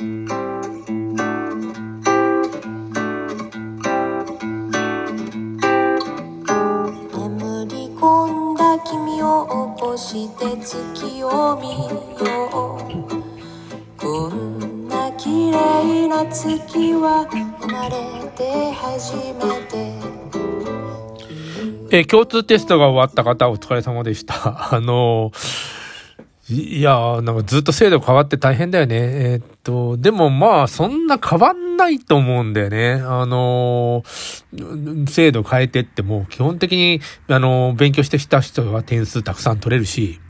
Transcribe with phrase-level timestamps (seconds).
[0.00, 0.06] 眠
[7.66, 11.88] り込んだ君を起こして月を見
[12.22, 12.88] よう
[13.98, 17.96] こんな綺麗な月は生まれ
[18.36, 19.98] て初めて
[21.90, 24.74] え共通テストが終わった方、お疲れ様でした。
[24.74, 25.67] あのい
[26.50, 28.96] いやー、なんかずっと制度変わって大変だよね。
[28.96, 32.94] えーっと、でもまあ、そんな変わんないと思うんだよね。
[33.04, 40.20] あのー制度変えてっても、基本的に、あのー勉強してきた人は点数たくさん取れるし、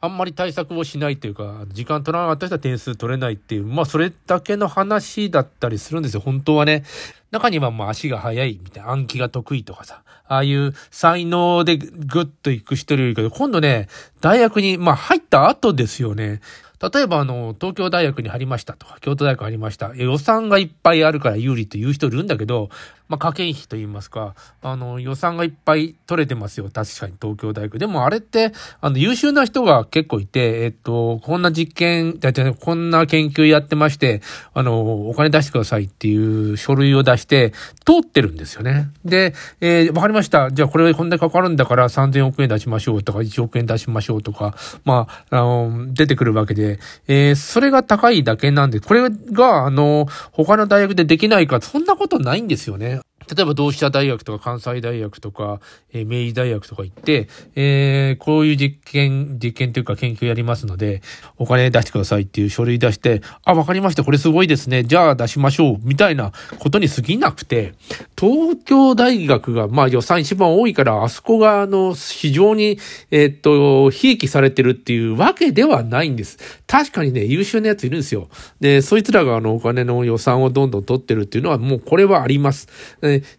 [0.00, 6.84] あんまり対策をしないというか、時間取らなかった人は点数取れないっていう、まあそれだけの話だったりするんですよ、本当はね。
[7.32, 13.88] 中にはまあ足が速いみたいな、暗記が得意とかさ、ああいう才能でグッと行く人いるけど、今度ね、
[14.20, 16.40] 大学に、まあ入った後ですよね。
[16.80, 19.92] 例えばあの、東京大学に入りましたとか、京都大学入りました。
[19.96, 22.70] 予算がいっぱいあるから有利という人いるんだけど、
[23.08, 26.64] まあ、家計費と言いますか、あの、予算がいっぱい取れてますよ。
[26.72, 27.78] 確かに東京大学。
[27.78, 34.20] でもあれって、あの、優秀な人が結構いて、えっと、こんな実験、じゃじゃこんな研究やってまして、
[34.52, 36.16] あの、お金出してくださいってい
[36.52, 37.52] う書類を出して、
[37.84, 38.90] 通ってるんですよね。
[39.04, 40.50] で、えーわかりました。
[40.52, 52.97] じゃあこれこんだけかかるんだから3000億円出しましょうとか、1億円出しましょうとか、まあ、あの、出てくるわけで、えーそれが高いだけなんで、これが、あの、他の大学でできないか、そんなことないんですよね。
[53.34, 55.60] 例えば同志社大学とか関西大学とか、
[55.92, 61.02] えー明治大学とか行って、えーこういう実験、実験というか研究やりますので、
[61.36, 67.74] お金出してくださいっていう書類出して、あ、わかりました、これすごいですね、じゃあ出しましょう、みたいなことに過ぎなくて、
[68.18, 72.78] 東京大学が、まあ予算一番多いから、あそこが、あの、非常に、
[73.12, 76.36] えっと、ひいきされてるっていうわけではないんです。
[76.66, 78.28] 確かにね、優秀なやついるんですよ。
[78.58, 82.68] で、そいつらがあの、お金の予算をどんどん取ってるっていうのは、もうこれはあります。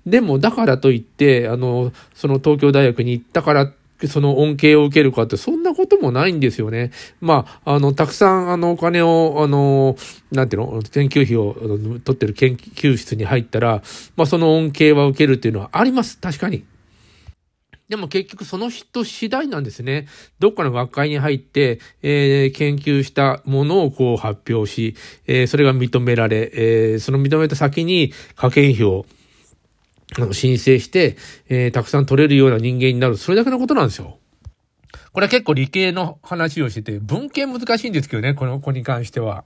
[0.06, 3.74] でも、だからといって、あの、その東京大学に行ったから、
[4.08, 6.92] その恩恵を受けるかって、そんなこともないんですよね。
[7.22, 9.98] まあ、あの、たくさん、あの、お金を、あの、
[10.32, 13.82] なんていうの、研究費を取ってる研究室に入ったら、
[14.16, 16.18] まあ、その恩恵は受けるっていうのはあります。
[16.18, 16.64] 確かに。
[17.90, 20.08] でも結局その人次第なんですね。
[20.38, 24.96] どっかの学会に入って、えー研究したものをこう発表し、
[25.26, 29.08] えーそれが認められ、えーその認めた先に科研費を
[30.18, 31.18] あの申請して、
[31.50, 33.18] えーたくさん取れるような人間になる。
[33.18, 34.18] それだけのことなんですよ。
[35.14, 39.44] これは結構理系の話をしてて、文系難しいんですけどね、この子に関しては。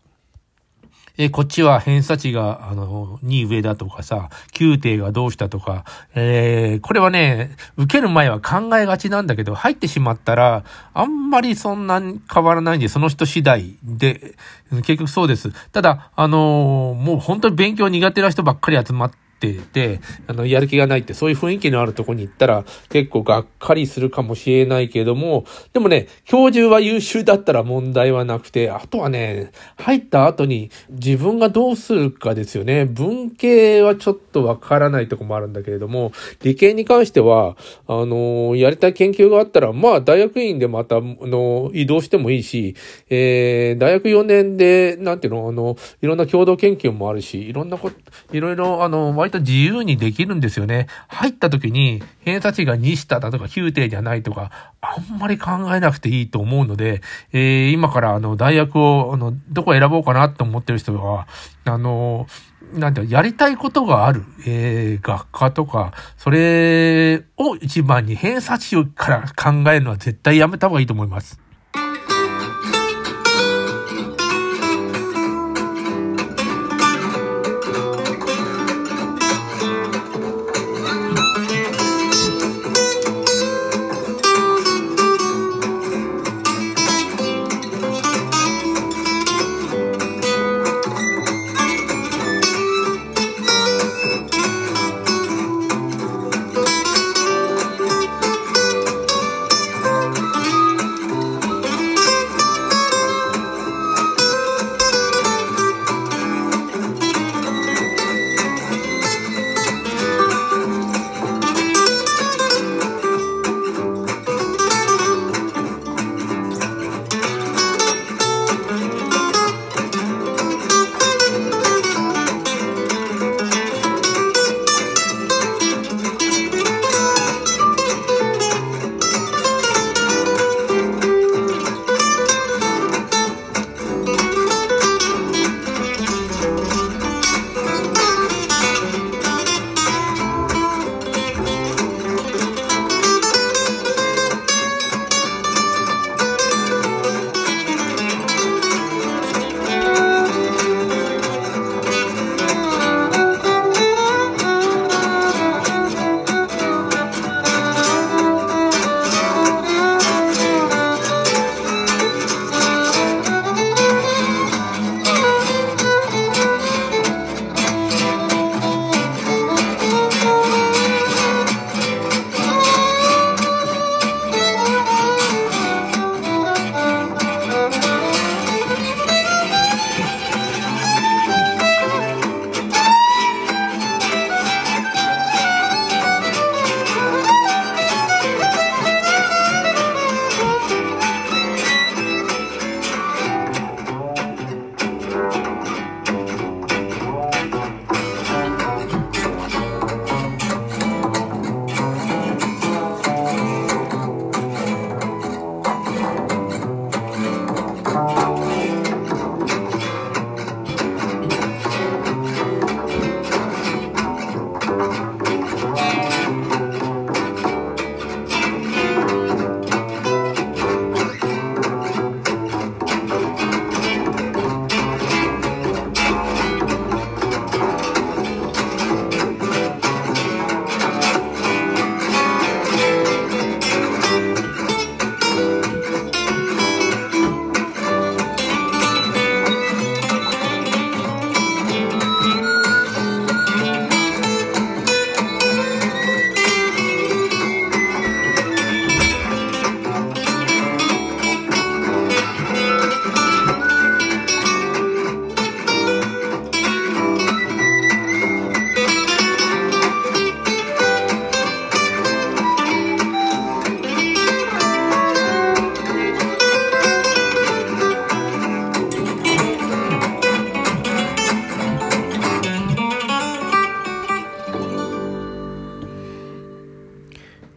[1.16, 5.86] えーこっちは偏差値が、あの、2上だとかさ、9点がどうしたとか、
[6.16, 10.64] えーこれはね、受ける前は考えがちなんだけど、入ってしまったら、
[10.94, 14.34] あんまりそんなに変わらないんで、その人次第で、
[14.72, 15.52] 結局そうです。
[15.72, 19.18] ただ、あのーもう本当に勉強苦手な人ばっかり集まって、
[19.52, 32.86] て、あの、やる気がないって、そういう雰囲気のあるとこに行ったら、結構がっかりするかもしれないけれども、でもね、教授は優秀だったら問題はなくて、あとはね、入った後に自分がどうするかですよね。
[32.86, 36.12] 文系はちょっとわからないとこもあるんだけれども、
[36.42, 42.76] 理系に関しては、あの、やりたい研究があったら、まあ、大学院でまた、あの、移動してもいいし、
[43.10, 47.96] えー、大学4年で、なんていうの、あの、いろんな共同研究もあるし、いろんなこと、
[48.32, 50.88] いろいろ、あの、割と自由にできるんですよね。
[51.08, 54.52] 入った時に、偏差値が2下だとか9点じゃないとか、
[54.82, 57.02] あんまり考えなくていいと思うので、
[57.32, 61.28] えー、今から、あの、大学を、あの、どこ選ぼうかなと思ってる人は、
[61.66, 62.28] あの、
[62.74, 71.43] なんていうのやりたいことがある、えー、学科とか、それを一番に偏差値から考えるのは絶対やめた方がいいと思います。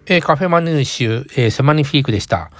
[0.06, 2.50] えー、カフェマヌーシュ、えー、セマニフィークでした。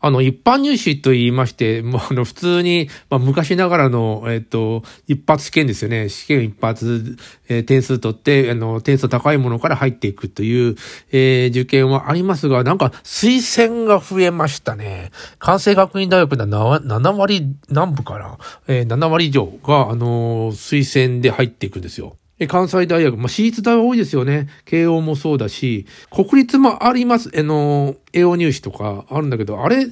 [0.00, 6.08] あの、一般入試と言いまして、もうあの、普通に、まあ、昔ながらの、えっ、と、一発試験ですよね。
[6.08, 7.16] 試験一発、
[7.48, 10.76] えー、点数取って、あの、点数高いものから入っていくという、
[11.10, 15.10] えー、受験はありますが、なんか、推薦が増えましたね。
[15.40, 22.16] 関西学院大学では 7, 割南部から、えー、7割以上が、あの推薦で入っていくんですよ。
[22.38, 24.48] え関西大学、まあ、私立大は多いですよね。
[24.64, 27.30] 慶応もそうだし、国立もあります。
[27.36, 29.86] あの、栄養入試とかあるんだけど、あれ、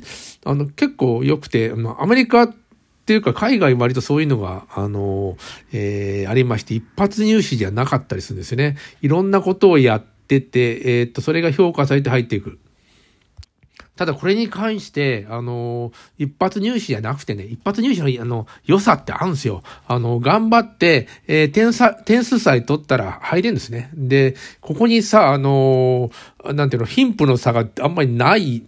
[0.45, 2.55] あの、結構良くて、あ、アメリカっ
[3.07, 5.37] ていうか海外割とそういうのが、あの、
[5.73, 8.77] えー、ありまして、一発入試じゃなかったりするんですよね。
[9.03, 12.59] いろんなことをやってて、えー、っと、それが評価されて入っていく。
[13.97, 19.63] ただこれに関して、あの、一発入試じゃなくてね、一発入試の、あの、良さってあるんですよ。
[19.89, 23.91] あの、頑張って、えー、点差、点数さえ取ったら入れるんですね。
[23.95, 26.11] で、ここにさ、あの、
[26.53, 28.63] なんていうの、貧富の差があんまりない、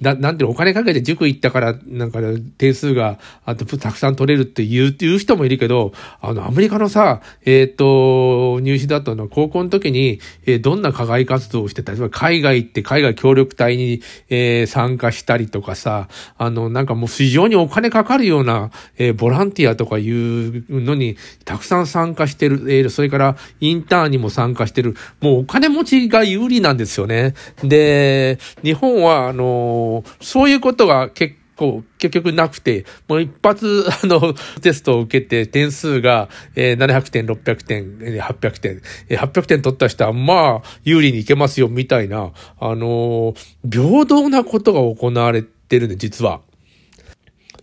[0.00, 2.20] ななんていうの、お金かけて塾行ったから、なんか
[2.56, 5.92] 点数が、あと、たくさん取れるって言う、言う人もいるけど、
[6.22, 16.08] あの、アメリカのさ、えっ、ー、と、入試だとの、高校の時に、えー、どんな課外活動をしてた、例えば海外行って海外協力隊に、えー、参加したりとかさ、
[16.38, 26.99] あの、なんかもう非常にお金かかるような、えー、ボランティアとかいうのに、たくさん参加してる、えー、それからインターンにも参加してる、もうお金持ちが有利なんですよ。
[27.06, 27.34] ね。
[27.62, 43.34] で、日本は、あの、そういうことが結構、結局なくて、もう一発、 あの、テストを受けて、点数が、えー、700点、600点、800点、えー、800点取った人は、まあ、有利にいけますよ、みたいな、あの
[43.70, 46.40] 平等なことが行われてるね、実は。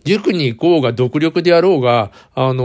[0.08, 2.64] 塾に行こうが、独力であろうが、あの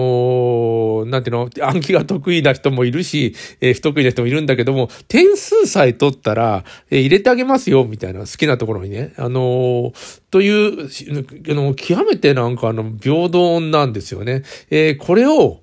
[1.06, 9.14] ー、なんていうの、暗記が得意な人もいるし、えー、不得意な人もいるんだけども、点数さえ取ったら、えー、入れてあげますよ、みたいな、好きなところにね。
[9.18, 10.88] あのー、という、
[11.52, 14.44] あの、極めてなんかあの、平等なんですよね。
[14.70, 15.62] えー、これを、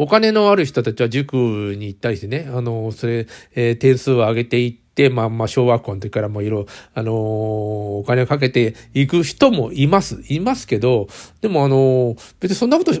[0.00, 3.26] お金のある人たちは塾に行ったりしてね、あの、それ、
[3.56, 10.22] えー、点数を上げていって、、まあまあ小学校の時からもいろ、あのー、お金をかけていく人もいます。
[10.28, 11.08] いますけど、
[11.40, 12.92] でもあのー、別にそんなこと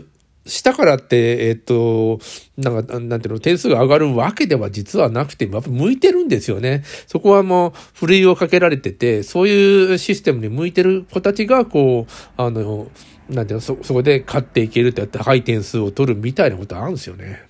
[0.48, 2.18] したからって、えっと、
[2.56, 6.82] なんか、なんていうの、点数が上がるわけでは実はなくて、やっぱ向いてるんですよね。
[7.06, 12.88] そこはもう、ふるいをかけられてて、そういうシステムに向いてる子たちが、こう、あの、
[13.28, 17.47] なんていうの、そ、そこで勝っていけるってやって高い点数を取るみたいなことあるんですよね。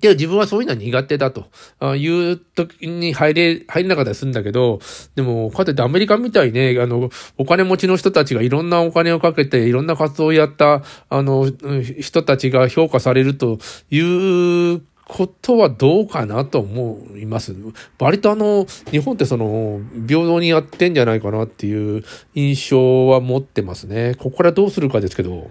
[0.00, 1.46] けど自分はそういうのは苦手だと
[1.96, 4.80] いう時に入れ、入れなかったりするんだけど、
[5.14, 11.50] でも、かといってアメリカみたいね、あの、お金持ちの人たちがいろんなお金をかけて、いろんな活動をやった、あの、
[12.00, 13.58] 人たちが評価されると
[13.90, 14.00] い
[14.74, 17.54] うことはどうかなと思います。
[17.98, 22.02] 割とあの、日本ってその、平等にやってんじゃないかなっていう
[22.34, 24.14] 印象は持ってますね。
[24.18, 25.50] ここからどうするかですけど。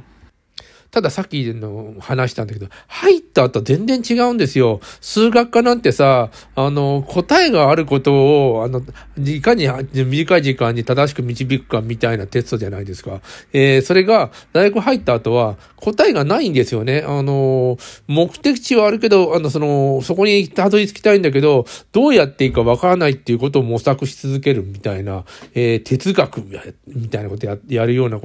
[0.94, 4.80] たださっきの話したんだけど、入った後全然違うんですよ。
[5.02, 8.14] 数学科なんてさ、あの、答えがあること
[8.58, 8.80] を、あの、
[9.18, 13.22] いかに短い時間に正しく導くかみたいなテストじゃないですか。
[13.54, 17.04] えー、それが、大学入った後は、答えがないんですよね。
[17.06, 26.44] あの、目的地はあるけど、あの、その、そこにたどり着きたいんだけど、どうやっていいかわからないっていうことを模索し続けるみたいな、えー、哲学
[26.88, 28.20] みたいなことややるような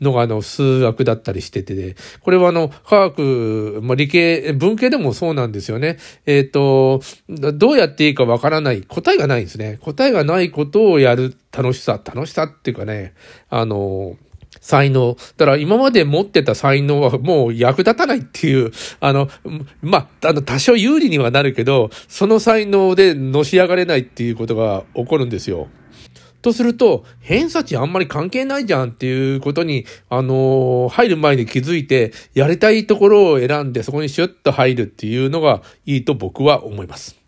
[0.00, 5.98] のが、あの、数学だったりしてて、これはあの、科学、まあ、理系、文系でもそうなんですよね。
[6.26, 8.82] えっ、ー、と、どうやっていいかわからない。
[8.82, 9.78] 答えがないんですね。
[9.80, 13.14] 答えがないことをやる楽しさ、楽しさっていうかね、
[13.50, 14.16] あの、
[14.60, 15.16] 才能。
[15.36, 19.28] だから今まで持ってた才能はもう役立たないっていう、あの、
[19.80, 25.68] まあ、あの、多少有利にはなるけど、その才能でのし上がれないっていうことが起こるんですよ。
[26.42, 37.21] とすると、偏差値あんまり関係ないじゃんっていうことに、あのー、入る前に気づいて、やりたいところを選んで、そこにシュッと入るっていうのがいいと僕は思います。